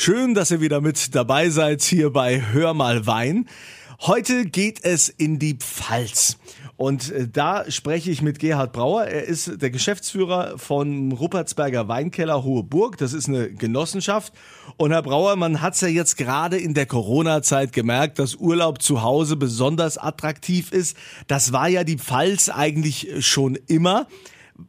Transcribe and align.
Schön, 0.00 0.32
dass 0.32 0.52
ihr 0.52 0.60
wieder 0.60 0.80
mit 0.80 1.16
dabei 1.16 1.50
seid 1.50 1.82
hier 1.82 2.12
bei 2.12 2.40
Hör 2.52 2.72
mal 2.72 3.08
Wein. 3.08 3.48
Heute 4.00 4.44
geht 4.44 4.84
es 4.84 5.08
in 5.08 5.40
die 5.40 5.54
Pfalz. 5.54 6.38
Und 6.76 7.10
äh, 7.10 7.26
da 7.26 7.68
spreche 7.68 8.08
ich 8.12 8.22
mit 8.22 8.38
Gerhard 8.38 8.72
Brauer. 8.72 9.06
Er 9.06 9.24
ist 9.24 9.60
der 9.60 9.70
Geschäftsführer 9.70 10.56
von 10.56 11.10
Ruppertsberger 11.10 11.88
Weinkeller 11.88 12.44
Hohe 12.44 12.62
Burg. 12.62 12.96
Das 12.98 13.12
ist 13.12 13.26
eine 13.26 13.52
Genossenschaft. 13.52 14.32
Und 14.76 14.92
Herr 14.92 15.02
Brauer, 15.02 15.34
man 15.34 15.60
hat 15.60 15.74
es 15.74 15.80
ja 15.80 15.88
jetzt 15.88 16.16
gerade 16.16 16.58
in 16.58 16.74
der 16.74 16.86
Corona-Zeit 16.86 17.72
gemerkt, 17.72 18.20
dass 18.20 18.36
Urlaub 18.36 18.80
zu 18.80 19.02
Hause 19.02 19.34
besonders 19.34 19.98
attraktiv 19.98 20.70
ist. 20.70 20.96
Das 21.26 21.52
war 21.52 21.66
ja 21.66 21.82
die 21.82 21.98
Pfalz 21.98 22.50
eigentlich 22.50 23.26
schon 23.26 23.56
immer. 23.66 24.06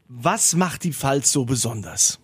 Was 0.07 0.55
macht 0.55 0.84
die 0.86 0.93
Pfalz 0.93 1.32
so 1.32 1.46
besonders? 1.46 2.20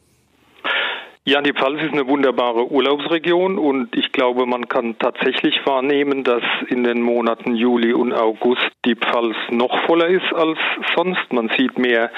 Ja, 1.27 1.41
die 1.41 1.53
Pfalz 1.53 1.81
ist 1.81 1.91
eine 1.91 2.07
wunderbare 2.07 2.71
Urlaubsregion 2.71 3.57
und 3.57 3.95
ich 3.95 4.11
glaube, 4.11 4.45
man 4.45 4.69
kann 4.69 4.99
tatsächlich 4.99 5.59
wahrnehmen, 5.65 6.23
dass 6.23 6.43
in 6.67 6.83
den 6.83 7.01
Monaten 7.01 7.55
Juli 7.55 7.93
und 7.93 8.13
August 8.13 8.69
die 8.85 8.93
Pfalz 8.93 9.35
noch 9.49 9.75
voller 9.87 10.05
ist 10.05 10.31
als 10.35 10.59
sonst. 10.95 11.33
Man 11.33 11.49
sieht 11.57 11.79
mehr 11.79 12.11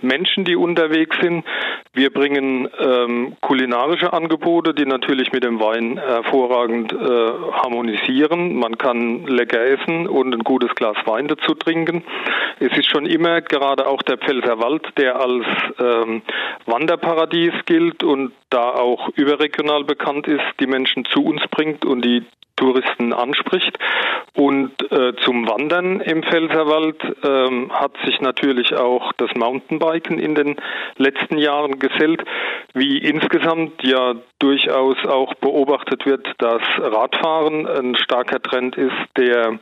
Menschen, 0.00 0.44
die 0.44 0.56
unterwegs 0.56 1.16
sind. 1.20 1.44
Wir 1.92 2.12
bringen 2.12 2.68
ähm, 2.78 3.36
kulinarische 3.40 4.12
Angebote, 4.12 4.74
die 4.74 4.86
natürlich 4.86 5.32
mit 5.32 5.44
dem 5.44 5.60
Wein 5.60 5.98
hervorragend 5.98 6.92
äh, 6.92 6.96
harmonisieren. 6.96 8.56
Man 8.56 8.76
kann 8.78 9.26
lecker 9.26 9.60
essen 9.64 10.06
und 10.06 10.34
ein 10.34 10.44
gutes 10.44 10.74
Glas 10.74 10.96
Wein 11.06 11.28
dazu 11.28 11.54
trinken. 11.54 12.04
Es 12.58 12.76
ist 12.76 12.90
schon 12.90 13.06
immer 13.06 13.40
gerade 13.40 13.86
auch 13.86 14.02
der 14.02 14.18
Pfälzerwald, 14.18 14.86
der 14.96 15.20
als 15.20 15.44
ähm, 15.78 16.22
Wanderparadies 16.66 17.52
gilt 17.66 18.02
und 18.02 18.32
da 18.50 18.70
auch 18.70 19.08
überregional 19.16 19.84
bekannt 19.84 20.26
ist, 20.26 20.44
die 20.60 20.66
Menschen 20.66 21.04
zu 21.06 21.24
uns 21.24 21.42
bringt 21.50 21.84
und 21.84 22.04
die 22.04 22.24
Touristen 22.64 23.12
anspricht. 23.12 23.78
Und 24.36 24.72
äh, 24.90 25.14
zum 25.24 25.46
Wandern 25.48 26.00
im 26.00 26.22
Pfälzerwald 26.22 26.96
ähm, 27.22 27.70
hat 27.72 27.92
sich 28.04 28.20
natürlich 28.20 28.74
auch 28.74 29.12
das 29.12 29.30
Mountainbiken 29.36 30.18
in 30.18 30.34
den 30.34 30.56
letzten 30.96 31.38
Jahren 31.38 31.78
gesellt, 31.78 32.24
wie 32.72 32.98
insgesamt 32.98 33.82
ja 33.82 34.14
durchaus 34.40 34.96
auch 35.06 35.34
beobachtet 35.34 36.04
wird, 36.04 36.26
dass 36.38 36.62
Radfahren 36.78 37.66
ein 37.66 37.96
starker 37.96 38.42
Trend 38.42 38.76
ist, 38.76 38.92
der 39.16 39.58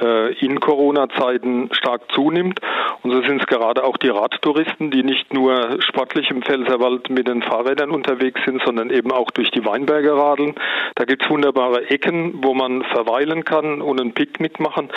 äh, 0.00 0.32
in 0.38 0.58
Corona-Zeiten 0.58 1.68
stark 1.72 2.10
zunimmt. 2.12 2.60
Und 3.02 3.10
so 3.10 3.22
sind 3.22 3.42
es 3.42 3.46
gerade 3.46 3.84
auch 3.84 3.98
die 3.98 4.08
Radtouristen, 4.08 4.90
die 4.90 5.02
nicht 5.02 5.34
nur 5.34 5.82
sportlich 5.82 6.30
im 6.30 6.42
Pfälzerwald 6.42 7.10
mit 7.10 7.28
den 7.28 7.42
Fahrrädern 7.42 7.90
unterwegs 7.90 8.40
sind, 8.46 8.62
sondern 8.64 8.90
eben 8.90 9.12
auch 9.12 9.30
durch 9.30 9.50
die 9.50 9.64
Weinberge 9.64 10.16
radeln. 10.16 10.54
Da 10.94 11.04
gibt 11.04 11.22
es 11.24 11.30
wunderbare 11.30 11.90
Ecken, 11.90 12.43
wo 12.44 12.54
man 12.54 12.82
verweilen 12.82 13.44
kann 13.44 13.80
und 13.80 14.00
ein 14.00 14.12
Picknick 14.12 14.60
machen. 14.60 14.90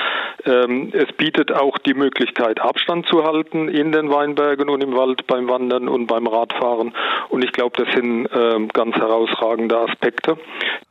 Ähm, 0.45 0.91
es 0.93 1.11
bietet 1.13 1.51
auch 1.51 1.77
die 1.79 1.93
Möglichkeit, 1.93 2.59
Abstand 2.59 3.07
zu 3.07 3.23
halten 3.23 3.69
in 3.69 3.91
den 3.91 4.11
Weinbergen 4.11 4.69
und 4.69 4.81
im 4.81 4.95
Wald 4.95 5.25
beim 5.25 5.47
Wandern 5.47 5.87
und 5.87 6.07
beim 6.07 6.27
Radfahren. 6.27 6.93
Und 7.29 7.43
ich 7.43 7.51
glaube, 7.51 7.83
das 7.83 7.93
sind 7.95 8.29
ähm, 8.33 8.67
ganz 8.69 8.95
herausragende 8.95 9.77
Aspekte, 9.77 10.37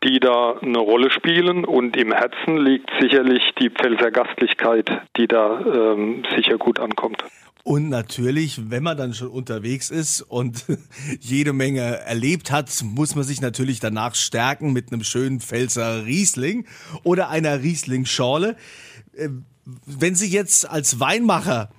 die 0.03 0.19
da 0.19 0.57
eine 0.61 0.79
Rolle 0.79 1.11
spielen. 1.11 1.65
Und 1.65 1.97
im 1.97 2.13
Herzen 2.13 2.59
liegt 2.59 2.91
sicherlich 3.01 3.43
die 3.61 3.71
Pfälzer 3.71 4.11
Gastlichkeit, 4.11 4.91
die 5.17 5.29
da 5.29 5.61
ähm, 5.61 6.25
sicher 6.35 6.59
gut 6.59 6.81
ankommt. 6.81 7.23
Und 7.67 7.89
natürlich, 7.89 8.71
wenn 8.71 8.85
man 8.85 8.97
dann 8.97 9.13
schon 9.13 9.27
unterwegs 9.27 9.91
ist 9.91 10.23
und 10.23 10.67
jede 11.21 11.53
Menge 11.53 11.81
erlebt 11.81 12.53
hat, 12.53 12.71
muss 12.85 13.17
man 13.17 13.25
sich 13.25 13.41
natürlich 13.41 13.81
danach 13.81 14.15
stärken 14.15 14.73
mit 14.73 14.93
einem 14.93 15.03
schönen 15.03 15.41
Pfälzer 15.41 16.07
Riesling 16.07 16.46
oder 17.03 17.29
einer 17.29 17.63
Riesling-Schorle. 17.63 18.57
Äh, 19.17 19.29
wenn 19.85 20.15
Sie 20.15 20.29
jetzt 20.29 20.69
als 20.69 21.01
Weinmacher 21.01 21.71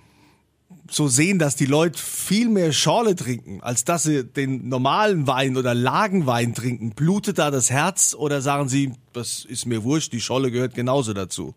so 0.89 1.07
sehen, 1.07 1.39
dass 1.39 1.55
die 1.55 1.65
Leute 1.65 1.99
viel 1.99 2.49
mehr 2.49 2.71
Schorle 2.71 3.15
trinken, 3.15 3.61
als 3.61 3.83
dass 3.83 4.03
sie 4.03 4.23
den 4.23 4.69
normalen 4.69 5.27
Wein 5.27 5.57
oder 5.57 5.73
Lagenwein 5.73 6.53
trinken, 6.53 6.91
blutet 6.91 7.39
da 7.39 7.51
das 7.51 7.69
Herz 7.69 8.13
oder 8.13 8.41
sagen 8.41 8.69
Sie, 8.69 8.93
das 9.13 9.45
ist 9.45 9.65
mir 9.65 9.83
wurscht, 9.83 10.13
die 10.13 10.21
Schorle 10.21 10.51
gehört 10.51 10.75
genauso 10.75 11.13
dazu? 11.13 11.55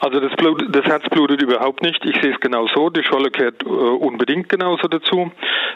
Also 0.00 0.20
das, 0.20 0.34
Blut, 0.36 0.64
das 0.68 0.84
Herz 0.84 1.08
blutet 1.10 1.42
überhaupt 1.42 1.82
nicht. 1.82 2.04
Ich 2.04 2.20
sehe 2.20 2.32
es 2.32 2.40
genau 2.40 2.66
so. 2.68 2.90
Die 2.90 3.02
Scholle 3.02 3.30
gehört 3.30 3.62
äh, 3.62 3.66
unbedingt 3.66 4.48
genauso 4.48 4.88
dazu. 4.88 5.30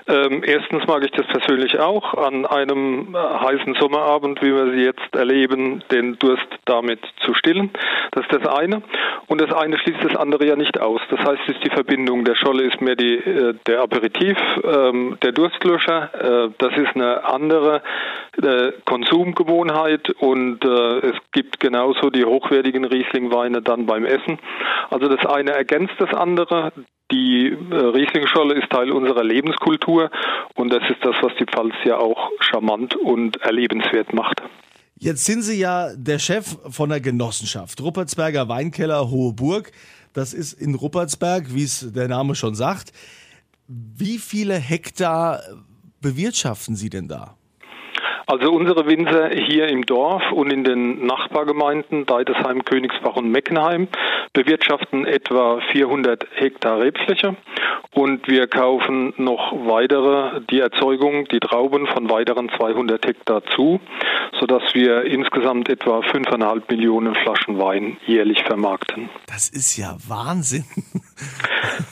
Ähm, 0.06 0.42
erstens 0.44 0.86
mag 0.86 1.04
ich 1.04 1.10
das 1.12 1.26
persönlich 1.26 1.78
auch, 1.78 2.14
an 2.14 2.46
einem 2.46 3.14
äh, 3.14 3.18
heißen 3.18 3.74
Sommerabend, 3.80 4.42
wie 4.42 4.54
wir 4.54 4.72
sie 4.72 4.84
jetzt 4.84 5.14
erleben, 5.14 5.82
den 5.90 6.18
Durst 6.18 6.46
damit 6.64 7.00
zu 7.24 7.34
stillen. 7.34 7.70
Das 8.12 8.24
ist 8.24 8.32
das 8.32 8.46
eine. 8.46 8.82
Und 9.26 9.40
das 9.40 9.52
eine 9.52 9.78
schließt 9.78 10.02
das 10.02 10.16
andere 10.16 10.46
ja 10.46 10.56
nicht 10.56 10.80
aus. 10.80 11.00
Das 11.10 11.20
heißt, 11.20 11.40
es 11.46 11.54
ist 11.54 11.64
die 11.64 11.70
Verbindung. 11.70 12.24
Der 12.24 12.34
Scholle 12.34 12.64
ist 12.64 12.80
mehr 12.80 12.96
die, 12.96 13.14
äh, 13.14 13.54
der 13.66 13.80
Aperitif, 13.80 14.36
ähm, 14.64 15.16
der 15.22 15.32
Durstlöscher. 15.32 16.10
Äh, 16.14 16.50
das 16.58 16.76
ist 16.76 16.94
eine 16.94 17.24
andere 17.24 17.82
äh, 18.42 18.72
Konsumgewohnheit 18.84 20.10
und 20.10 20.64
äh, 20.64 21.08
es 21.08 21.16
gibt 21.32 21.60
genauso 21.60 22.10
die 22.10 22.24
hochwertigen 22.24 22.84
Rieslingweine 22.84 23.62
dann 23.62 23.86
beim 23.86 24.04
Essen. 24.04 24.38
Also 24.90 25.08
das 25.08 25.24
eine 25.26 25.52
ergänzt 25.52 25.94
das 25.98 26.14
andere. 26.14 26.72
Die 27.12 27.48
äh, 27.48 27.74
Rieslingscholle 27.74 28.54
ist 28.54 28.70
Teil 28.70 28.92
unserer 28.92 29.24
Lebenskultur 29.24 30.10
und 30.54 30.72
das 30.72 30.82
ist 30.88 31.04
das, 31.04 31.16
was 31.22 31.32
die 31.40 31.44
Pfalz 31.44 31.74
ja 31.84 31.98
auch 31.98 32.30
charmant 32.40 32.94
und 32.96 33.36
erlebenswert 33.38 34.12
macht. 34.12 34.42
Jetzt 34.94 35.24
sind 35.24 35.42
Sie 35.42 35.58
ja 35.58 35.88
der 35.96 36.18
Chef 36.18 36.58
von 36.68 36.90
der 36.90 37.00
Genossenschaft, 37.00 37.80
Ruppertsberger 37.80 38.48
Weinkeller 38.48 39.10
Hohe 39.10 39.32
Burg. 39.32 39.72
Das 40.12 40.34
ist 40.34 40.52
in 40.52 40.74
Ruppertsberg, 40.74 41.54
wie 41.54 41.64
es 41.64 41.92
der 41.92 42.08
Name 42.08 42.34
schon 42.34 42.54
sagt. 42.54 42.92
Wie 43.66 44.18
viele 44.18 44.54
Hektar 44.54 45.40
bewirtschaften 46.00 46.76
Sie 46.76 46.90
denn 46.90 47.08
da? 47.08 47.36
Also 48.30 48.52
unsere 48.52 48.86
Winzer 48.86 49.30
hier 49.30 49.66
im 49.66 49.84
Dorf 49.84 50.22
und 50.30 50.52
in 50.52 50.62
den 50.62 51.04
Nachbargemeinden 51.04 52.06
Deidesheim, 52.06 52.64
Königsbach 52.64 53.16
und 53.16 53.28
Meckenheim 53.28 53.88
bewirtschaften 54.32 55.04
etwa 55.04 55.60
400 55.72 56.28
Hektar 56.36 56.78
Rebfläche 56.78 57.34
und 57.92 58.28
wir 58.28 58.46
kaufen 58.46 59.12
noch 59.16 59.52
weitere, 59.66 60.42
die 60.48 60.60
Erzeugung, 60.60 61.26
die 61.26 61.40
Trauben 61.40 61.88
von 61.88 62.08
weiteren 62.08 62.48
200 62.56 63.04
Hektar 63.04 63.42
zu, 63.56 63.80
sodass 64.38 64.62
wir 64.74 65.06
insgesamt 65.06 65.68
etwa 65.68 65.98
5,5 65.98 66.62
Millionen 66.70 67.16
Flaschen 67.16 67.58
Wein 67.58 67.96
jährlich 68.06 68.44
vermarkten. 68.44 69.08
Das 69.26 69.48
ist 69.48 69.76
ja 69.76 69.96
Wahnsinn. 70.06 70.64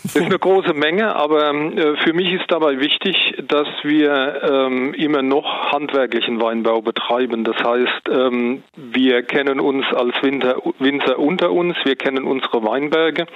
Das 0.04 0.14
ist 0.14 0.22
eine 0.22 0.38
große 0.38 0.72
Menge, 0.72 1.16
aber 1.16 1.52
äh, 1.52 1.96
für 2.04 2.12
mich 2.12 2.32
ist 2.32 2.44
dabei 2.48 2.78
wichtig, 2.78 3.37
dass 3.48 3.68
wir 3.82 4.42
ähm, 4.42 4.94
immer 4.94 5.22
noch 5.22 5.72
handwerklichen 5.72 6.40
Weinbau 6.40 6.82
betreiben. 6.82 7.44
Das 7.44 7.56
heißt, 7.56 8.08
ähm, 8.10 8.62
wir 8.76 9.22
kennen 9.22 9.60
uns 9.60 9.86
als 9.94 10.14
Winter, 10.22 10.56
Winzer 10.78 11.18
unter 11.18 11.50
uns, 11.50 11.76
wir 11.84 11.96
kennen 11.96 12.24
unsere 12.24 12.62
Weinberge, 12.64 13.26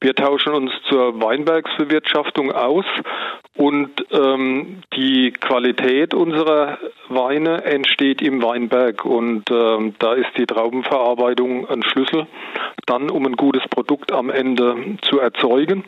wir 0.00 0.14
tauschen 0.14 0.54
uns 0.54 0.72
zur 0.88 1.20
Weinbergsbewirtschaftung 1.22 2.52
aus 2.52 2.84
und 3.56 3.90
ähm, 4.10 4.82
die 4.96 5.32
Qualität 5.32 6.12
unserer 6.12 6.78
Weine 7.08 7.64
entsteht 7.64 8.20
im 8.20 8.42
Weinberg 8.42 9.04
und 9.04 9.44
ähm, 9.50 9.94
da 9.98 10.14
ist 10.14 10.30
die 10.36 10.46
Traubenverarbeitung 10.46 11.68
ein 11.68 11.82
Schlüssel, 11.84 12.26
dann 12.86 13.10
um 13.10 13.26
ein 13.26 13.36
gutes 13.36 13.62
Produkt 13.68 14.12
am 14.12 14.30
Ende 14.30 14.96
zu 15.02 15.20
erzeugen. 15.20 15.84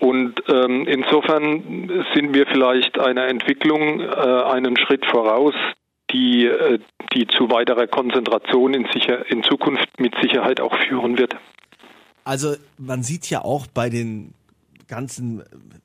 Und 0.00 0.42
ähm, 0.48 0.86
insofern 0.86 2.04
sind 2.14 2.34
wir 2.34 2.46
vielleicht 2.46 2.97
einer 2.98 3.28
Entwicklung 3.28 4.00
äh, 4.00 4.04
einen 4.04 4.76
Schritt 4.76 5.04
voraus, 5.06 5.54
die, 6.10 6.46
äh, 6.46 6.78
die 7.14 7.26
zu 7.26 7.50
weiterer 7.50 7.86
Konzentration 7.86 8.74
in, 8.74 8.86
sicher, 8.92 9.30
in 9.30 9.42
Zukunft 9.42 9.88
mit 9.98 10.14
Sicherheit 10.22 10.60
auch 10.60 10.76
führen 10.86 11.18
wird. 11.18 11.36
Also 12.24 12.56
man 12.76 13.02
sieht 13.02 13.30
ja 13.30 13.42
auch 13.42 13.66
bei 13.66 13.88
den 13.88 14.34
ganzen, 14.88 15.42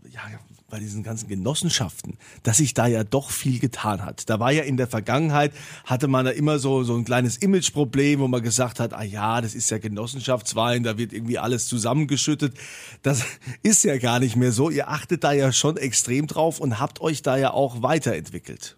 ja, 0.09 0.21
bei 0.69 0.79
diesen 0.79 1.03
ganzen 1.03 1.27
Genossenschaften, 1.27 2.17
dass 2.41 2.57
sich 2.57 2.73
da 2.73 2.87
ja 2.87 3.03
doch 3.03 3.29
viel 3.29 3.59
getan 3.59 4.03
hat. 4.03 4.29
Da 4.29 4.39
war 4.39 4.51
ja 4.51 4.63
in 4.63 4.77
der 4.77 4.87
Vergangenheit, 4.87 5.51
hatte 5.85 6.07
man 6.07 6.25
da 6.25 6.31
immer 6.31 6.57
so, 6.57 6.83
so 6.83 6.95
ein 6.95 7.05
kleines 7.05 7.37
Imageproblem, 7.37 8.21
wo 8.21 8.27
man 8.27 8.41
gesagt 8.41 8.79
hat, 8.79 8.93
ah 8.93 9.03
ja, 9.03 9.41
das 9.41 9.53
ist 9.53 9.69
ja 9.69 9.77
Genossenschaftswein, 9.77 10.83
da 10.83 10.97
wird 10.97 11.13
irgendwie 11.13 11.37
alles 11.37 11.67
zusammengeschüttet. 11.67 12.55
Das 13.03 13.23
ist 13.61 13.83
ja 13.83 13.97
gar 13.97 14.19
nicht 14.19 14.35
mehr 14.35 14.51
so. 14.51 14.69
Ihr 14.69 14.89
achtet 14.89 15.23
da 15.23 15.33
ja 15.33 15.51
schon 15.51 15.77
extrem 15.77 16.25
drauf 16.25 16.59
und 16.59 16.79
habt 16.79 17.01
euch 17.01 17.21
da 17.21 17.37
ja 17.37 17.51
auch 17.51 17.83
weiterentwickelt. 17.83 18.77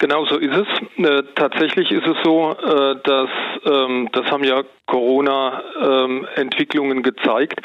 Genau 0.00 0.24
so 0.24 0.38
ist 0.38 0.56
es. 0.56 0.66
Äh, 0.96 1.22
tatsächlich 1.34 1.90
ist 1.90 2.06
es 2.06 2.16
so, 2.24 2.52
äh, 2.52 2.96
dass 3.04 3.28
ähm, 3.66 4.08
das 4.12 4.30
haben 4.30 4.44
ja 4.44 4.62
Corona-Entwicklungen 4.86 6.96
ähm, 6.96 7.02
gezeigt, 7.02 7.60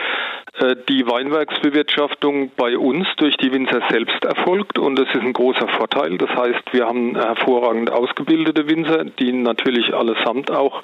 äh, 0.59 0.75
die 0.89 1.07
Weinbergsbewirtschaftung 1.07 2.51
bei 2.57 2.77
uns 2.77 3.07
durch 3.15 3.37
die 3.37 3.53
Winzer 3.53 3.79
selbst 3.89 4.25
erfolgt 4.25 4.77
und 4.77 4.99
das 4.99 5.07
ist 5.13 5.21
ein 5.21 5.31
großer 5.31 5.69
Vorteil. 5.69 6.17
Das 6.17 6.29
heißt, 6.29 6.73
wir 6.73 6.85
haben 6.85 7.15
hervorragend 7.15 7.89
ausgebildete 7.89 8.67
Winzer, 8.67 9.05
die 9.05 9.31
natürlich 9.31 9.93
allesamt 9.93 10.51
auch 10.51 10.83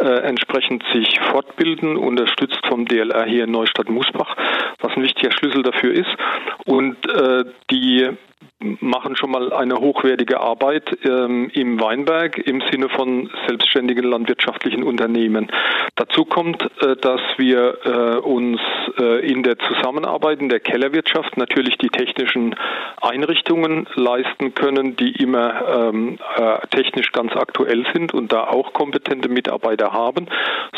äh, 0.00 0.06
entsprechend 0.06 0.82
sich 0.94 1.20
fortbilden, 1.30 1.98
unterstützt 1.98 2.66
vom 2.66 2.86
DLR 2.86 3.26
hier 3.26 3.44
in 3.44 3.50
Neustadt-Musbach, 3.50 4.34
was 4.80 4.96
ein 4.96 5.02
wichtiger 5.02 5.32
Schlüssel 5.32 5.62
dafür 5.62 5.92
ist. 5.92 6.16
Und 6.64 7.06
äh, 7.06 7.44
die 7.70 8.16
machen 8.58 9.16
schon 9.16 9.30
mal 9.30 9.52
eine 9.52 9.76
hochwertige 9.76 10.40
Arbeit 10.40 10.98
ähm, 11.04 11.50
im 11.52 11.78
Weinberg 11.78 12.38
im 12.38 12.62
Sinne 12.70 12.88
von 12.88 13.30
selbstständigen 13.46 14.04
landwirtschaftlichen 14.04 14.82
Unternehmen. 14.82 15.48
Dazu 15.94 16.24
kommt, 16.24 16.62
äh, 16.80 16.96
dass 16.96 17.20
wir 17.36 17.78
äh, 17.84 18.16
uns 18.18 18.60
äh, 18.98 19.30
in 19.30 19.42
der 19.42 19.58
Zusammenarbeit 19.58 20.40
in 20.40 20.48
der 20.48 20.60
Kellerwirtschaft 20.60 21.36
natürlich 21.36 21.76
die 21.76 21.90
technischen 21.90 22.54
Einrichtungen 23.02 23.88
leisten 23.94 24.54
können, 24.54 24.96
die 24.96 25.12
immer 25.22 25.90
ähm, 25.90 26.18
äh, 26.36 26.66
technisch 26.68 27.12
ganz 27.12 27.32
aktuell 27.36 27.84
sind 27.92 28.14
und 28.14 28.32
da 28.32 28.44
auch 28.44 28.72
kompetente 28.72 29.28
Mitarbeiter 29.28 29.92
haben, 29.92 30.28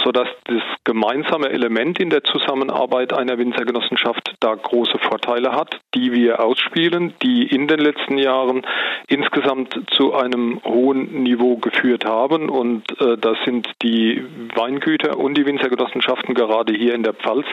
sodass 0.03 0.29
das 0.45 0.63
gemeinsame 0.83 1.51
Element 1.51 2.01
in 2.01 2.11
der 2.11 2.25
Zusammenarbeit 2.25 3.13
einer 3.13 3.39
Winzergenossenschaft 3.39 4.35
da 4.41 4.55
große 4.55 4.99
Vorteile 4.99 5.53
hat, 5.53 5.79
die 5.95 6.13
wir 6.13 6.41
ausspielen, 6.41 7.15
die 7.23 7.47
in 7.47 7.68
den 7.69 7.81
letzten 7.81 8.19
Jahren 8.19 8.67
insgesamt 9.07 9.79
zu 9.93 10.15
einem 10.15 10.61
hohen 10.65 11.23
Niveau 11.23 11.57
geführt 11.57 12.05
haben. 12.05 12.49
Und 12.49 12.85
äh, 13.01 13.17
das 13.17 13.37
sind 13.45 13.69
die 13.83 14.25
Weingüter 14.55 15.19
und 15.19 15.37
die 15.37 15.47
Winzergenossenschaften 15.47 16.35
gerade 16.35 16.73
hier 16.73 16.95
in 16.95 17.03
der 17.03 17.15
Pfalz 17.15 17.47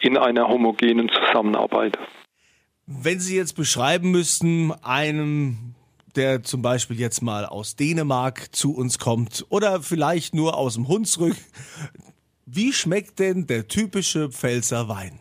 in 0.00 0.16
einer 0.16 0.48
homogenen 0.48 1.08
Zusammenarbeit. 1.08 1.98
Wenn 2.86 3.20
Sie 3.20 3.36
jetzt 3.36 3.54
beschreiben 3.54 4.10
müssten, 4.10 4.72
einem 4.82 5.74
der 6.16 6.42
zum 6.42 6.62
Beispiel 6.62 6.98
jetzt 6.98 7.22
mal 7.22 7.46
aus 7.46 7.76
Dänemark 7.76 8.54
zu 8.54 8.74
uns 8.74 8.98
kommt 8.98 9.46
oder 9.48 9.80
vielleicht 9.80 10.34
nur 10.34 10.56
aus 10.56 10.74
dem 10.74 10.88
Hunsrück. 10.88 11.36
Wie 12.46 12.72
schmeckt 12.72 13.20
denn 13.20 13.46
der 13.46 13.68
typische 13.68 14.28
Pfälzer 14.30 14.88
Wein? 14.88 15.20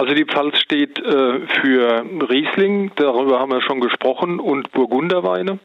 Also 0.00 0.14
die 0.14 0.24
Pfalz 0.24 0.58
steht 0.58 0.98
äh, 0.98 1.40
für 1.60 2.06
Riesling, 2.30 2.90
darüber 2.96 3.38
haben 3.38 3.50
wir 3.50 3.60
schon 3.60 3.80
gesprochen, 3.80 4.40
und 4.40 4.72
Burgunderweine. 4.72 5.58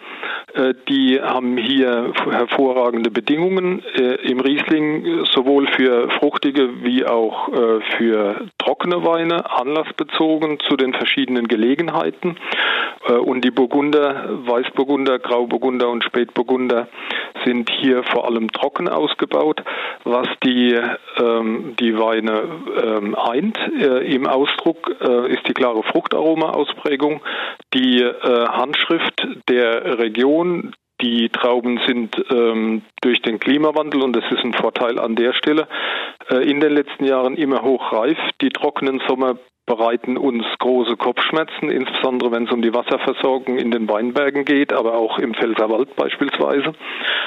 Äh, 0.55 0.73
die 0.87 1.19
haben 1.21 1.57
hier 1.57 2.13
hervorragende 2.29 3.11
Bedingungen 3.11 3.83
äh, 3.95 4.15
im 4.29 4.39
Riesling, 4.39 5.25
sowohl 5.25 5.67
für 5.67 6.09
fruchtige 6.11 6.83
wie 6.83 7.05
auch 7.05 7.49
äh, 7.49 7.81
für 7.97 8.47
trockene 8.57 9.05
Weine, 9.05 9.51
anlassbezogen 9.51 10.59
zu 10.61 10.77
den 10.77 10.93
verschiedenen 10.93 11.47
Gelegenheiten. 11.47 12.37
Und 13.07 13.45
die 13.45 13.51
Burgunder, 13.51 14.29
Weißburgunder, 14.47 15.19
Grauburgunder 15.19 15.89
und 15.89 16.03
Spätburgunder 16.03 16.87
sind 17.45 17.69
hier 17.69 18.03
vor 18.03 18.25
allem 18.25 18.51
trocken 18.51 18.89
ausgebaut, 18.89 19.61
was 20.03 20.27
die, 20.43 20.75
ähm, 21.19 21.75
die 21.79 21.95
Weine 21.99 22.43
ähm, 22.81 23.15
eint. 23.15 23.59
Im 23.67 24.25
Ausdruck 24.25 24.89
ist 24.89 25.47
die 25.47 25.53
klare 25.53 25.83
Fruchtaroma-Ausprägung, 25.83 27.21
die 27.73 28.03
Handschrift 28.03 29.27
der 29.49 29.99
Region, 29.99 30.44
die 31.01 31.29
Trauben 31.29 31.79
sind 31.85 32.15
ähm, 32.31 32.81
durch 33.01 33.21
den 33.21 33.39
Klimawandel, 33.39 34.01
und 34.01 34.15
das 34.15 34.23
ist 34.31 34.43
ein 34.43 34.53
Vorteil 34.53 34.97
an 34.97 35.15
der 35.15 35.33
Stelle, 35.33 35.67
äh, 36.29 36.49
in 36.49 36.59
den 36.61 36.71
letzten 36.71 37.05
Jahren 37.05 37.35
immer 37.35 37.63
hochreif. 37.63 38.17
Die 38.41 38.49
trockenen 38.49 39.01
Sommer 39.07 39.37
bereiten 39.65 40.17
uns 40.17 40.45
große 40.59 40.95
Kopfschmerzen, 40.95 41.69
insbesondere 41.69 42.31
wenn 42.31 42.45
es 42.45 42.51
um 42.51 42.61
die 42.61 42.73
Wasserversorgung 42.73 43.57
in 43.57 43.71
den 43.71 43.89
Weinbergen 43.89 44.45
geht, 44.45 44.71
aber 44.71 44.93
auch 44.93 45.17
im 45.17 45.33
Pfälzerwald 45.33 45.95
beispielsweise. 45.95 46.73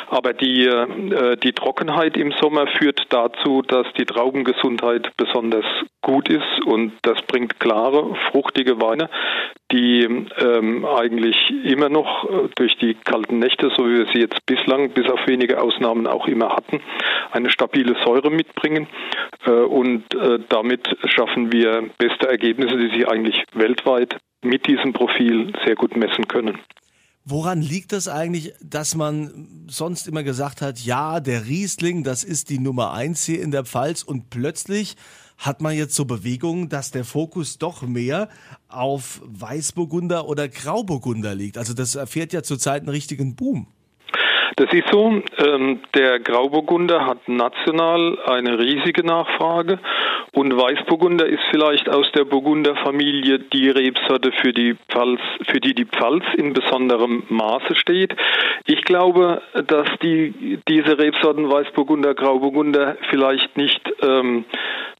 Aber 0.09 0.33
die, 0.33 0.67
äh, 0.67 1.37
die 1.37 1.53
Trockenheit 1.53 2.17
im 2.17 2.33
Sommer 2.33 2.67
führt 2.69 3.03
dazu, 3.11 3.63
dass 3.63 3.87
die 3.99 4.05
Traubengesundheit 4.05 5.11
besonders 5.17 5.65
gut 6.01 6.29
ist 6.29 6.65
und 6.65 6.93
das 7.03 7.21
bringt 7.23 7.59
klare, 7.59 8.15
fruchtige 8.31 8.81
Weine, 8.81 9.11
die 9.71 10.03
ähm, 10.03 10.85
eigentlich 10.85 11.37
immer 11.65 11.89
noch 11.89 12.25
äh, 12.25 12.49
durch 12.57 12.77
die 12.79 12.95
kalten 12.95 13.39
Nächte, 13.39 13.71
so 13.77 13.87
wie 13.87 13.99
wir 13.99 14.07
sie 14.13 14.21
jetzt 14.21 14.45
bislang, 14.47 14.91
bis 14.91 15.09
auf 15.11 15.21
wenige 15.27 15.61
Ausnahmen 15.61 16.07
auch 16.07 16.27
immer 16.27 16.51
hatten, 16.51 16.81
eine 17.33 17.51
stabile 17.51 17.95
Säure 18.05 18.31
mitbringen. 18.31 18.87
Äh, 19.45 19.51
und 19.51 20.15
äh, 20.15 20.39
damit 20.49 20.89
schaffen 21.05 21.53
wir 21.53 21.91
beste 21.99 22.29
Ergebnisse, 22.29 22.77
die 22.79 22.97
sich 22.97 23.09
eigentlich 23.09 23.45
weltweit 23.53 24.17
mit 24.43 24.67
diesem 24.67 24.93
Profil 24.93 25.53
sehr 25.67 25.75
gut 25.75 25.97
messen 25.97 26.27
können. 26.29 26.59
Woran 27.31 27.61
liegt 27.61 27.93
das 27.93 28.09
eigentlich, 28.09 28.55
dass 28.63 28.95
man 28.95 29.67
sonst 29.69 30.09
immer 30.09 30.23
gesagt 30.23 30.63
hat, 30.63 30.79
ja, 30.79 31.21
der 31.21 31.47
Riesling, 31.47 32.03
das 32.03 32.25
ist 32.25 32.49
die 32.49 32.59
Nummer 32.59 32.95
eins 32.95 33.27
hier 33.27 33.43
in 33.43 33.51
der 33.51 33.67
Pfalz 33.67 34.03
und 34.03 34.31
plötzlich 34.31 34.97
hat 35.39 35.63
man 35.63 35.75
jetzt 35.75 35.95
so 35.95 36.05
Bewegungen, 36.05 36.69
dass 36.69 36.91
der 36.91 37.05
Fokus 37.05 37.59
doch 37.59 37.83
mehr 37.83 38.29
auf 38.69 39.23
Weißburgunder 39.25 40.29
oder 40.29 40.49
Grauburgunder 40.49 41.35
liegt. 41.35 41.57
Also 41.57 41.75
das 41.75 41.95
erfährt 41.95 42.33
ja 42.33 42.43
zurzeit 42.43 42.83
einen 42.83 42.91
richtigen 42.91 43.37
Boom. 43.37 43.69
Das 44.57 44.73
ist 44.73 44.89
so. 44.91 45.23
Ähm, 45.39 45.81
der 45.95 46.19
Grauburgunder 46.19 47.07
hat 47.07 47.29
national 47.29 48.19
eine 48.27 48.59
riesige 48.59 49.07
Nachfrage 49.07 49.79
und 50.33 50.57
Weißburgunder 50.57 51.27
ist 51.27 51.43
vielleicht 51.53 51.89
aus 51.89 52.11
der 52.13 52.25
Burgunderfamilie 52.25 53.39
die 53.39 53.71
Rebsorte, 53.71 54.33
für 54.33 54.53
die 54.53 54.77
Pfalz, 54.91 55.21
für 55.49 55.61
die 55.61 55.75
die 55.75 55.85
Pfalz 55.85 56.25
in 56.37 56.55
besonderem 56.55 57.23
Maße 57.29 57.77
steht. 57.77 58.17
Ich 58.67 58.83
glaube, 58.83 59.43
dass 59.67 59.89
die, 60.03 60.59
diese 60.69 60.99
Rebsorten 60.99 61.49
Weißburgunder, 61.49 62.15
Grauburgunder 62.15 62.97
vielleicht 63.11 63.57
nicht 63.57 63.81
ähm, 64.03 64.45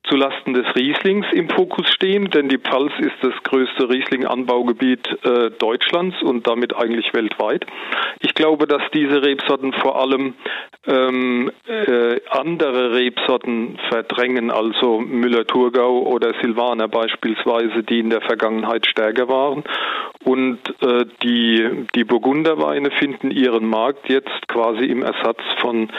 zulasten 0.09 0.55
des 0.55 0.67
Rieslings 0.75 1.27
im 1.33 1.49
Fokus 1.49 1.89
stehen, 1.91 2.31
denn 2.31 2.49
die 2.49 2.59
Pfalz 2.59 2.93
ist 2.99 3.17
das 3.23 3.35
größte 3.45 3.89
Riesling-Anbaugebiet 3.89 5.07
äh, 5.25 5.51
Deutschlands 5.51 6.21
und 6.23 6.47
damit 6.47 6.77
eigentlich 6.77 7.13
weltweit. 7.15 7.67
Ich 8.21 8.35
glaube, 8.35 8.67
dass 8.67 8.83
diese 8.93 9.23
Rebsorten 9.23 9.73
vor 9.73 10.01
allem 10.01 10.35
ähm, 10.87 11.51
äh, 11.67 12.21
andere 12.31 12.95
Rebsorten 12.95 13.79
verdrängen, 13.89 14.51
also 14.51 15.01
Müller-Thurgau 15.01 16.03
oder 16.03 16.33
Silvaner 16.41 16.89
beispielsweise, 16.89 17.83
die 17.83 18.01
in 18.01 18.11
der 18.11 18.23
Vergangenheit 18.23 18.87
stärker 18.87 19.29
waren. 19.29 19.65
Und 20.25 20.59
äh, 20.83 21.07
die, 21.23 21.87
die 21.95 22.05
Burgunderweine 22.05 22.91
finden 22.91 23.31
ihren 23.31 23.67
Markt 23.67 24.09
jetzt 24.09 24.49
quasi 24.49 24.85
im 24.85 25.03
Ersatz 25.03 25.41
von, 25.61 25.91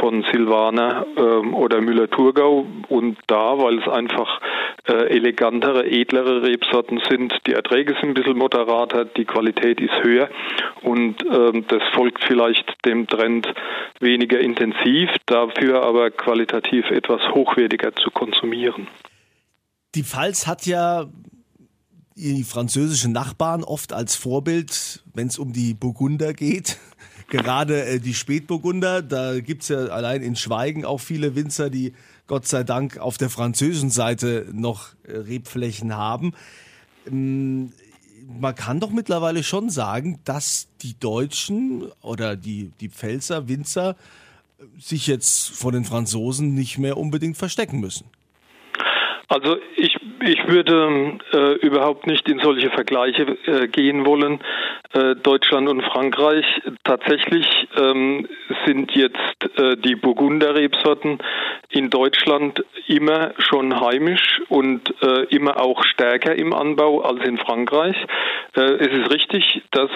von 0.00 0.24
Silvaner 0.32 1.06
ähm, 1.16 1.54
oder 1.54 1.80
Müller-Thurgau. 1.80 2.66
Und 2.88 3.18
da, 3.26 3.58
weil 3.58 3.78
es 3.78 3.86
einfach 3.86 4.40
äh, 4.88 4.92
elegantere, 5.14 5.86
edlere 5.86 6.42
Rebsorten 6.42 7.00
sind, 7.08 7.34
die 7.46 7.52
Erträge 7.52 7.94
sind 8.00 8.10
ein 8.10 8.14
bisschen 8.14 8.38
moderater, 8.38 9.04
die 9.04 9.24
Qualität 9.24 9.80
ist 9.80 10.02
höher 10.02 10.28
und 10.82 11.24
ähm, 11.30 11.64
das 11.68 11.82
folgt 11.94 12.24
vielleicht 12.24 12.64
dem 12.86 13.06
Trend 13.06 13.46
weniger 14.00 14.40
intensiv, 14.40 15.10
dafür 15.26 15.82
aber 15.82 16.10
qualitativ 16.10 16.90
etwas 16.90 17.20
hochwertiger 17.34 17.94
zu 17.94 18.10
konsumieren. 18.10 18.88
Die 19.94 20.02
Pfalz 20.02 20.46
hat 20.46 20.66
ja 20.66 21.06
die 22.16 22.44
französischen 22.44 23.12
Nachbarn 23.12 23.64
oft 23.64 23.92
als 23.92 24.14
Vorbild, 24.16 25.02
wenn 25.14 25.28
es 25.28 25.38
um 25.38 25.52
die 25.52 25.74
Burgunder 25.74 26.32
geht. 26.32 26.78
Gerade 27.30 27.84
äh, 27.84 28.00
die 28.00 28.14
Spätburgunder, 28.14 29.02
da 29.02 29.38
gibt 29.40 29.62
es 29.62 29.68
ja 29.68 29.86
allein 29.86 30.22
in 30.22 30.36
Schweigen 30.36 30.84
auch 30.84 30.98
viele 30.98 31.36
Winzer, 31.36 31.70
die 31.70 31.94
Gott 32.26 32.46
sei 32.46 32.64
Dank 32.64 32.98
auf 32.98 33.18
der 33.18 33.30
französischen 33.30 33.90
Seite 33.90 34.46
noch 34.52 34.88
äh, 35.04 35.16
Rebflächen 35.16 35.96
haben. 35.96 36.32
Ähm, 37.06 37.72
man 38.40 38.54
kann 38.54 38.80
doch 38.80 38.90
mittlerweile 38.90 39.42
schon 39.42 39.70
sagen, 39.70 40.20
dass 40.24 40.68
die 40.82 40.98
Deutschen 40.98 41.90
oder 42.02 42.36
die, 42.36 42.70
die 42.80 42.88
Pfälzer 42.88 43.48
Winzer 43.48 43.96
äh, 44.58 44.64
sich 44.78 45.06
jetzt 45.06 45.56
vor 45.56 45.72
den 45.72 45.84
Franzosen 45.84 46.54
nicht 46.54 46.78
mehr 46.78 46.96
unbedingt 46.96 47.36
verstecken 47.36 47.80
müssen. 47.80 48.06
Also 49.28 49.56
ich 49.76 49.96
Ich 50.22 50.46
würde 50.48 51.18
äh, 51.32 51.66
überhaupt 51.66 52.06
nicht 52.06 52.28
in 52.28 52.40
solche 52.40 52.68
Vergleiche 52.70 53.22
äh, 53.46 53.68
gehen 53.68 54.04
wollen. 54.04 54.40
Äh, 54.92 55.14
Deutschland 55.14 55.68
und 55.68 55.82
Frankreich. 55.82 56.44
Tatsächlich 56.82 57.46
ähm, 57.76 58.26
sind 58.66 58.90
jetzt 58.90 59.56
äh, 59.56 59.76
die 59.76 59.94
Burgunder-Rebsorten 59.94 61.18
in 61.68 61.90
Deutschland 61.90 62.64
immer 62.88 63.30
schon 63.38 63.80
heimisch 63.80 64.42
und 64.48 64.92
äh, 65.00 65.26
immer 65.26 65.60
auch 65.60 65.84
stärker 65.84 66.34
im 66.34 66.52
Anbau 66.52 67.02
als 67.02 67.24
in 67.24 67.38
Frankreich. 67.38 67.94
Äh, 68.56 68.62
es 68.62 68.88
ist 68.88 69.12
richtig, 69.12 69.62
dass 69.70 69.90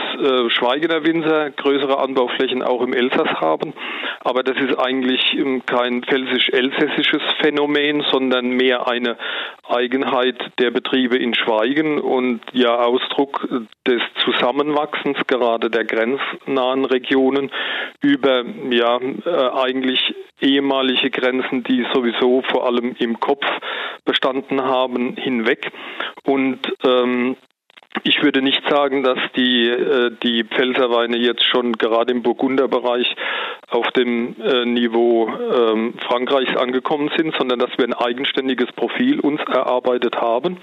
Schweigener 0.48 1.04
Winzer 1.04 1.50
größere 1.50 1.98
Anbauflächen 1.98 2.62
auch 2.62 2.80
im 2.80 2.92
Elsass 2.92 3.28
haben, 3.40 3.72
aber 4.20 4.42
das 4.44 4.56
ist 4.58 4.78
eigentlich 4.78 5.34
ähm, 5.34 5.66
kein 5.66 6.02
pfälzisch-elsässisches 6.02 7.22
Phänomen, 7.40 8.04
sondern 8.12 8.50
mehr 8.50 8.86
eine 8.86 9.16
Eigenheit 9.68 10.52
der 10.58 10.70
Betriebe 10.70 11.16
in 11.16 11.34
Schweigen 11.34 12.00
und 12.00 12.40
ja 12.52 12.76
Ausdruck 12.76 13.48
des 13.86 14.00
Zusammenwachsens 14.84 15.18
gerade 15.26 15.70
der 15.70 15.84
grenznahen 15.84 16.84
Regionen 16.84 17.50
über 18.02 18.44
ja 18.70 18.98
äh, 18.98 19.50
eigentlich 19.52 20.14
ehemalige 20.40 21.10
Grenzen, 21.10 21.62
die 21.64 21.86
sowieso 21.92 22.42
vor 22.42 22.66
allem 22.66 22.94
im 22.98 23.20
Kopf 23.20 23.46
bestanden 24.04 24.62
haben, 24.62 25.16
hinweg. 25.16 25.70
Und 26.24 26.60
ähm, 26.84 27.36
ich 28.04 28.22
würde 28.22 28.42
nicht 28.42 28.62
sagen, 28.68 29.02
dass 29.02 29.18
die, 29.34 29.66
äh, 29.66 30.10
die 30.22 30.44
Pfälzerweine 30.44 31.16
jetzt 31.16 31.44
schon 31.44 31.72
gerade 31.72 32.12
im 32.12 32.22
Burgunderbereich 32.22 33.16
auf 33.70 33.90
dem 33.92 34.36
äh, 34.40 34.66
Niveau 34.66 35.26
ähm, 35.28 35.94
Frankreichs 36.06 36.54
angekommen 36.54 37.10
sind, 37.16 37.34
sondern 37.36 37.58
dass 37.58 37.70
wir 37.78 37.86
ein 37.86 37.94
eigenständiges 37.94 38.70
Profil 38.72 39.20
uns 39.20 39.40
erarbeitet 39.40 40.16
haben. 40.16 40.58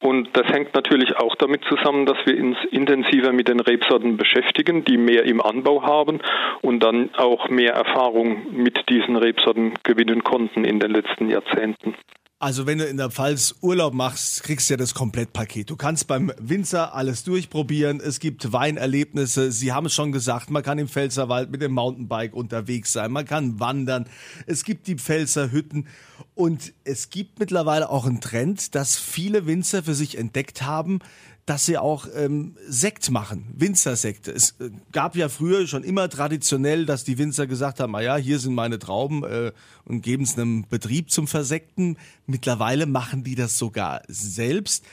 Und 0.00 0.28
das 0.34 0.46
hängt 0.48 0.74
natürlich 0.74 1.16
auch 1.16 1.34
damit 1.36 1.64
zusammen, 1.64 2.04
dass 2.04 2.18
wir 2.26 2.38
uns 2.42 2.58
intensiver 2.70 3.32
mit 3.32 3.48
den 3.48 3.60
Rebsorten 3.60 4.18
beschäftigen, 4.18 4.84
die 4.84 4.98
mehr 4.98 5.24
im 5.24 5.40
Anbau 5.40 5.82
haben 5.82 6.20
und 6.60 6.80
dann 6.80 7.08
auch 7.16 7.48
mehr 7.48 7.72
Erfahrung 7.72 8.46
mit 8.52 8.90
diesen 8.90 9.16
Rebsorten 9.16 9.72
gewinnen 9.82 10.22
konnten 10.24 10.64
in 10.64 10.78
den 10.78 10.90
letzten 10.90 11.30
Jahrzehnten. 11.30 11.94
Also 12.42 12.66
wenn 12.66 12.78
du 12.78 12.86
in 12.86 12.96
der 12.96 13.08
Pfalz 13.08 13.54
Urlaub 13.60 13.94
machst, 13.94 14.42
kriegst 14.42 14.68
du 14.68 14.74
ja 14.74 14.76
das 14.76 14.94
Komplettpaket. 14.94 15.70
Du 15.70 15.76
kannst 15.76 16.08
beim 16.08 16.32
Winzer 16.40 16.92
alles 16.92 17.22
durchprobieren. 17.22 18.00
Es 18.00 18.18
gibt 18.18 18.52
Weinerlebnisse. 18.52 19.52
Sie 19.52 19.72
haben 19.72 19.86
es 19.86 19.94
schon 19.94 20.10
gesagt, 20.10 20.50
man 20.50 20.64
kann 20.64 20.76
im 20.80 20.88
Pfälzerwald 20.88 21.52
mit 21.52 21.62
dem 21.62 21.70
Mountainbike 21.70 22.34
unterwegs 22.34 22.92
sein. 22.92 23.12
Man 23.12 23.26
kann 23.26 23.60
wandern. 23.60 24.08
Es 24.48 24.64
gibt 24.64 24.88
die 24.88 24.96
Pfälzer 24.96 25.52
Hütten. 25.52 25.86
Und 26.34 26.72
es 26.82 27.10
gibt 27.10 27.38
mittlerweile 27.38 27.88
auch 27.88 28.06
einen 28.06 28.20
Trend, 28.20 28.74
dass 28.74 28.96
viele 28.96 29.46
Winzer 29.46 29.84
für 29.84 29.94
sich 29.94 30.18
entdeckt 30.18 30.62
haben, 30.62 30.98
dass 31.46 31.66
sie 31.66 31.76
auch 31.76 32.06
ähm, 32.16 32.56
Sekt 32.66 33.10
machen, 33.10 33.52
Winzersekte. 33.56 34.30
Es 34.30 34.60
äh, 34.60 34.70
gab 34.92 35.16
ja 35.16 35.28
früher 35.28 35.66
schon 35.66 35.82
immer 35.82 36.08
traditionell, 36.08 36.86
dass 36.86 37.04
die 37.04 37.18
Winzer 37.18 37.46
gesagt 37.46 37.80
haben, 37.80 37.94
ah 37.96 38.00
ja, 38.00 38.16
hier 38.16 38.38
sind 38.38 38.54
meine 38.54 38.78
Trauben 38.78 39.24
äh, 39.24 39.52
und 39.84 40.02
geben 40.02 40.22
es 40.22 40.38
einem 40.38 40.64
Betrieb 40.68 41.10
zum 41.10 41.26
Versekten. 41.26 41.96
Mittlerweile 42.26 42.86
machen 42.86 43.24
die 43.24 43.34
das 43.34 43.58
sogar 43.58 44.02
selbst. 44.06 44.86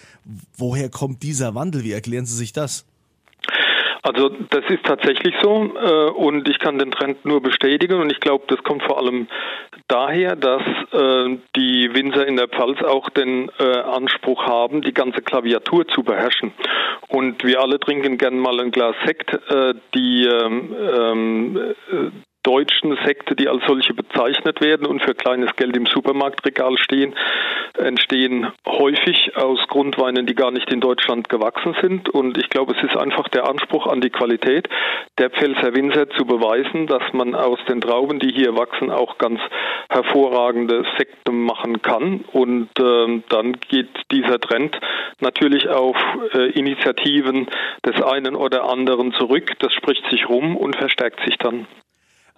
Woher 0.58 0.90
kommt 0.90 1.22
dieser 1.22 1.54
Wandel? 1.54 1.84
Wie 1.84 1.92
erklären 1.92 2.26
Sie 2.26 2.36
sich 2.36 2.52
das? 2.52 2.86
Also 4.02 4.30
das 4.50 4.64
ist 4.70 4.84
tatsächlich 4.86 5.36
so 5.42 5.72
äh, 5.76 6.10
und 6.12 6.48
ich 6.48 6.58
kann 6.60 6.80
den 6.80 6.90
Trend 6.92 7.26
nur 7.26 7.42
bestätigen 7.42 8.00
und 8.00 8.12
ich 8.12 8.20
glaube, 8.20 8.46
das 8.48 8.64
kommt 8.64 8.82
vor 8.84 8.98
allem 8.98 9.28
daher, 9.90 10.38
dass 10.38 10.62
äh, 10.94 11.38
die 11.56 11.94
Winzer 11.94 12.26
in 12.26 12.38
der 12.38 12.48
Pfalz 12.48 12.82
auch 12.82 13.10
den 13.10 13.52
äh, 13.60 13.64
Anspruch 13.80 14.46
haben, 14.46 14.82
die 14.82 14.94
ganze 14.94 15.22
Klaviatur 15.22 15.88
zu 15.90 16.04
beherrschen. 16.04 16.54
Und 17.10 17.44
wir 17.44 17.60
alle 17.60 17.80
trinken 17.80 18.18
gern 18.18 18.40
mal 18.40 18.60
ein 18.62 18.72
Glas 18.72 18.96
Sekt. 19.06 19.34
Äh, 19.34 19.74
die 19.94 20.26
ähm, 20.26 20.76
ähm, 20.96 21.74
deutschen 22.44 22.98
Sekte, 23.06 23.36
die 23.36 23.48
als 23.48 23.64
solche 23.68 23.94
bezeichnet 23.94 24.62
werden 24.62 24.88
und 24.88 25.04
für 25.04 25.14
kleines 25.14 25.56
Geld 25.56 25.76
im 25.76 25.86
Supermarktregal 25.86 26.78
stehen, 26.78 27.14
entstehen 27.78 28.52
häufig 28.66 29.36
aus 29.36 29.60
Grundweinen, 29.68 30.26
die 30.26 30.36
gar 30.36 30.52
nicht 30.52 30.72
in 30.72 30.80
Deutschland 30.80 31.30
gewachsen 31.30 31.76
sind. 31.82 32.10
Und 32.10 32.38
ich 32.38 32.50
glaube, 32.50 32.76
es 32.78 32.84
ist 32.84 32.98
einfach 32.98 33.28
der 33.30 33.48
Anspruch 33.48 33.88
an 33.88 34.02
die 34.02 34.10
Qualität 34.10 34.68
der 35.18 35.30
Pfälzer 35.30 35.76
Winzer 35.76 36.10
zu 36.12 36.26
beweisen, 36.26 36.88
dass 36.88 37.04
man 37.14 37.36
aus 37.36 37.60
den 37.68 37.82
Trauben, 37.82 38.20
die 38.20 38.32
hier 38.32 38.56
wachsen, 38.56 38.90
auch 38.90 39.18
ganz 39.18 39.40
hervorragende 39.90 40.86
Sekte 40.98 41.32
machen 41.32 41.82
kann. 41.82 42.24
Und 42.32 42.70
äh, 42.80 43.22
dann 43.30 43.54
geht 43.68 43.90
dieser 44.12 44.40
Trend 44.40 44.80
natürlich 45.20 45.68
auf 45.68 45.98
äh, 46.34 46.52
Initiativen 46.52 47.48
des 47.86 48.02
einen 48.02 48.36
oder 48.36 48.70
anderen 48.70 49.14
zurück. 49.14 49.52
Das 49.60 49.74
spricht 49.74 50.10
sich 50.10 50.30
rum 50.30 50.56
und 50.56 50.78
verstärkt 50.78 51.20
sich 51.26 51.38
dann. 51.38 51.68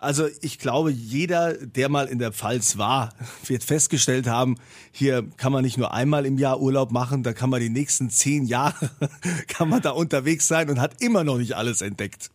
Also 0.02 0.26
ich 0.42 0.58
glaube, 0.58 0.90
jeder, 0.90 1.54
der 1.54 1.88
mal 1.88 2.08
in 2.08 2.18
der 2.18 2.32
Pfalz 2.32 2.80
war, 2.80 3.14
wird 3.46 3.64
festgestellt 3.64 4.26
haben, 4.26 4.56
hier 4.92 5.24
kann 5.38 5.52
man 5.52 5.64
nicht 5.64 5.78
nur 5.78 5.94
einmal 5.94 6.26
im 6.26 6.40
Jahr 6.40 6.60
Urlaub 6.60 6.92
machen, 6.92 7.22
da 7.22 7.34
kann 7.34 7.52
man 7.52 7.60
die 7.60 7.70
nächsten 7.70 8.10
zehn 8.10 8.46
Jahre, 8.46 8.90
kann 9.48 9.70
man 9.70 9.80
da 9.84 9.92
unterwegs 9.92 10.48
sein 10.48 10.72
und 10.72 10.82
hat 10.82 11.04
immer 11.04 11.24
noch 11.24 11.38
nicht 11.38 11.56
alles 11.56 11.84
entdeckt. 11.84 12.32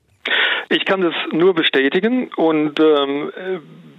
Ich 0.68 0.84
kann 0.84 1.00
das 1.00 1.14
nur 1.32 1.54
bestätigen 1.54 2.30
und 2.36 2.78
ähm, 2.78 3.32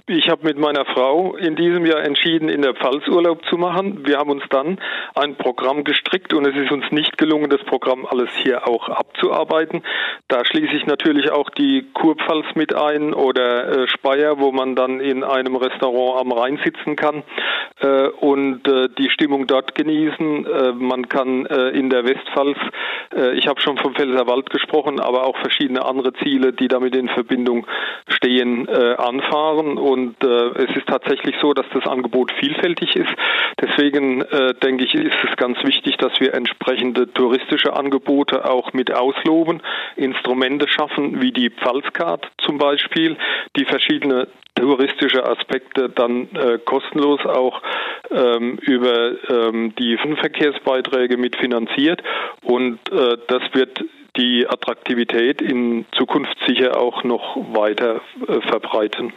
ich 0.10 0.30
habe 0.30 0.46
mit 0.46 0.58
meiner 0.58 0.86
Frau 0.86 1.36
in 1.36 1.58
diesem 1.58 1.86
Jahr 1.86 2.02
entschieden, 2.02 2.48
in 2.48 2.62
der 2.62 2.74
Pfalz 2.74 3.06
Urlaub 3.10 3.44
zu 3.50 3.58
machen. 3.58 4.08
Wir 4.08 4.18
haben 4.18 4.30
uns 4.30 4.44
dann 4.50 4.80
ein 5.16 5.36
Programm 5.36 5.84
gestrickt 5.84 6.34
und 6.34 6.48
es 6.48 6.56
ist 6.56 6.72
uns 6.72 6.86
nicht 6.92 7.18
gelungen, 7.18 7.50
das 7.50 7.62
Programm 7.66 8.06
alles 8.06 8.30
hier 8.42 8.70
auch 8.70 8.88
abzuarbeiten. 8.88 9.84
Da 10.30 10.46
schließe 10.46 10.74
ich 10.78 10.86
natürlich 10.86 11.30
auch 11.32 11.50
die 11.50 11.88
Kurpfalz 11.94 12.46
mit 12.56 12.74
ein 12.74 13.14
oder 13.14 13.84
äh, 13.84 13.88
Speyer, 13.90 14.40
wo 14.40 14.54
man 14.54 14.78
dann 14.78 15.02
in 15.02 15.26
einem 15.26 15.58
Restaurant 15.58 16.22
am 16.22 16.32
Rhein 16.32 16.58
sitzen 16.64 16.96
kann 16.96 17.24
äh, 17.82 18.08
und 18.08 18.66
äh, 18.66 18.88
die 18.98 19.10
Stimmung 19.10 19.46
dort 19.46 19.76
genießen. 19.76 20.46
Äh, 20.46 20.72
man 20.72 21.10
kann 21.10 21.46
äh, 21.48 21.70
in 21.70 21.90
der 21.90 22.06
Westpfalz, 22.06 22.58
äh, 23.14 23.38
ich 23.38 23.48
habe 23.48 23.60
schon 23.60 23.78
vom 23.78 23.94
Pfälzerwald 23.94 24.50
gesprochen, 24.52 25.02
aber 25.02 25.26
auch 25.26 25.38
verschiedene 25.40 25.86
andere 25.86 26.14
Ziele, 26.24 26.54
die 26.54 26.70
damit 26.70 26.96
in 26.96 27.10
Verbindung 27.10 27.68
stehen, 28.08 28.70
anfahren 28.70 29.78
und 29.78 29.97
und 29.98 30.24
äh, 30.24 30.64
es 30.64 30.76
ist 30.76 30.88
tatsächlich 30.88 31.36
so, 31.42 31.54
dass 31.54 31.66
das 31.74 31.86
Angebot 31.88 32.32
vielfältig 32.40 32.96
ist. 32.96 33.10
Deswegen 33.60 34.22
äh, 34.22 34.54
denke 34.54 34.86
ich, 34.86 34.94
ist 34.94 35.18
es 35.28 35.36
ganz 35.38 35.58
wichtig, 35.64 35.98
dass 35.98 36.20
wir 36.20 36.34
entsprechende 36.34 37.12
touristische 37.12 37.74
Angebote 37.74 38.50
auch 38.50 38.74
mit 38.74 38.94
ausloben, 38.94 39.62
Instrumente 39.96 40.68
schaffen, 40.68 41.22
wie 41.22 41.32
die 41.32 41.50
Pfalzcard 41.50 42.30
zum 42.38 42.60
Beispiel, 42.60 43.18
die 43.56 43.66
verschiedene 43.66 44.28
touristische 44.54 45.26
Aspekte 45.26 45.90
dann 45.90 46.30
äh, 46.36 46.60
kostenlos 46.64 47.26
auch 47.26 47.62
ähm, 48.12 48.58
über 48.62 49.12
ähm, 49.30 49.74
die 49.78 49.98
Verkehrsbeiträge 49.98 51.18
mitfinanziert 51.18 52.02
und 52.44 52.80
äh, 52.92 53.18
das 53.28 53.44
wird 53.54 53.84
die 54.16 54.48
Attraktivität 54.48 55.42
in 55.42 55.86
Zukunft 55.92 56.36
sicher 56.48 56.80
auch 56.80 57.04
noch 57.04 57.36
weiter 57.54 58.02
äh, 58.28 58.42
verbreiten. 58.42 59.14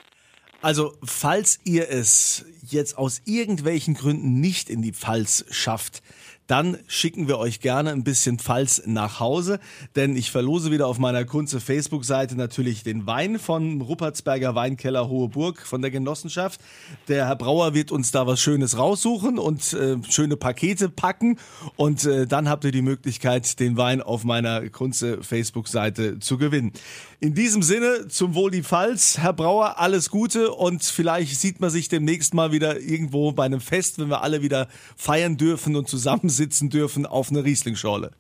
Also, 0.63 0.97
falls 1.03 1.59
ihr 1.65 1.89
es 1.89 2.45
jetzt 2.69 2.99
aus 2.99 3.23
irgendwelchen 3.25 3.95
Gründen 3.95 4.41
nicht 4.41 4.69
in 4.69 4.83
die 4.83 4.93
Pfalz 4.93 5.45
schafft, 5.51 6.03
dann 6.51 6.79
schicken 6.89 7.29
wir 7.29 7.39
euch 7.39 7.61
gerne 7.61 7.93
ein 7.93 8.03
bisschen 8.03 8.41
Pfalz 8.41 8.83
nach 8.85 9.21
Hause, 9.21 9.61
denn 9.95 10.17
ich 10.17 10.33
verlose 10.33 10.73
wieder 10.73 10.89
auf 10.89 10.99
meiner 10.99 11.25
Kunze 11.25 11.61
Facebook-Seite 11.61 12.35
natürlich 12.35 12.83
den 12.83 13.07
Wein 13.07 13.39
von 13.39 13.81
Ruppertsberger 13.81 14.57
Weinkeller 14.57 15.09
Hohe 15.09 15.29
Burg 15.29 15.65
von 15.65 15.81
der 15.81 15.93
Genossenschaft. 15.93 16.61
Der 17.07 17.29
Herr 17.29 17.37
Brauer 17.37 17.75
wird 17.75 17.93
uns 17.93 18.11
da 18.11 18.27
was 18.27 18.41
Schönes 18.41 18.77
raussuchen 18.77 19.39
und 19.39 19.73
äh, 19.75 19.99
schöne 20.09 20.37
Pakete 20.37 20.89
packen 20.89 21.39
und 21.77 22.05
äh, 22.05 22.27
dann 22.27 22.49
habt 22.49 22.65
ihr 22.65 22.73
die 22.73 22.83
Möglichkeit, 22.83 23.61
den 23.61 23.77
Wein 23.77 24.03
auf 24.03 24.25
meiner 24.25 24.69
Kunze 24.71 25.23
Facebook-Seite 25.23 26.19
zu 26.19 26.37
gewinnen. 26.37 26.73
In 27.21 27.35
diesem 27.35 27.63
Sinne, 27.63 28.09
zum 28.09 28.35
Wohl 28.35 28.51
die 28.51 28.63
Pfalz. 28.63 29.19
Herr 29.19 29.35
Brauer, 29.35 29.79
alles 29.79 30.11
Gute 30.11 30.51
und 30.51 30.83
vielleicht 30.83 31.39
sieht 31.39 31.61
man 31.61 31.71
sich 31.71 31.89
demnächst 31.89 32.35
mal 32.35 32.51
wieder 32.51 32.81
irgendwo 32.81 33.31
bei 33.33 33.45
einem 33.45 33.61
Fest, 33.61 34.01
wenn 34.01 34.09
wir 34.09 34.23
alle 34.23 34.43
wieder 34.43 34.67
feiern 34.97 35.37
dürfen 35.37 35.77
und 35.77 35.87
zusammen 35.87 36.29
sitzen 36.41 36.71
dürfen 36.71 37.05
auf 37.05 37.31
einer 37.31 37.45
Rieslingschorle. 37.45 38.11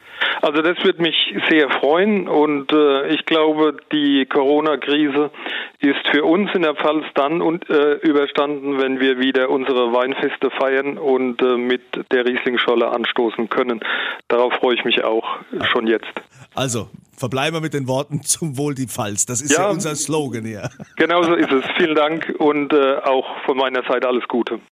Also 0.42 0.62
das 0.62 0.76
würde 0.84 1.02
mich 1.02 1.16
sehr 1.48 1.70
freuen 1.70 2.28
und 2.28 2.72
äh, 2.72 3.08
ich 3.14 3.24
glaube, 3.24 3.76
die 3.92 4.26
Corona-Krise 4.26 5.30
ist 5.80 6.06
für 6.10 6.24
uns 6.24 6.50
in 6.54 6.62
der 6.62 6.74
Pfalz 6.74 7.04
dann 7.14 7.40
und, 7.40 7.68
äh, 7.70 7.94
überstanden, 7.96 8.78
wenn 8.78 9.00
wir 9.00 9.18
wieder 9.18 9.50
unsere 9.50 9.92
Weinfeste 9.92 10.50
feiern 10.50 10.98
und 10.98 11.40
äh, 11.42 11.56
mit 11.56 11.82
der 12.12 12.24
Rieslingschorle 12.26 12.88
anstoßen 12.88 13.48
können. 13.48 13.80
Darauf 14.28 14.52
freue 14.54 14.74
ich 14.74 14.84
mich 14.84 15.02
auch 15.04 15.26
schon 15.72 15.86
jetzt. 15.86 16.12
Also, 16.54 16.88
verbleiben 17.16 17.56
wir 17.56 17.60
mit 17.60 17.74
den 17.74 17.86
Worten 17.88 18.22
zum 18.22 18.58
Wohl 18.58 18.74
die 18.74 18.86
Pfalz. 18.86 19.26
Das 19.26 19.40
ist 19.40 19.56
ja, 19.56 19.64
ja 19.64 19.70
unser 19.70 19.94
Slogan 19.94 20.44
hier. 20.44 20.70
Genau 20.96 21.22
so 21.22 21.34
ist 21.34 21.52
es. 21.52 21.64
Vielen 21.76 21.94
Dank 21.94 22.34
und 22.38 22.72
äh, 22.72 22.96
auch 22.96 23.26
von 23.46 23.56
meiner 23.56 23.82
Seite 23.84 24.08
alles 24.08 24.26
Gute. 24.28 24.60